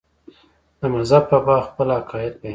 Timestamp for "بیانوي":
2.41-2.49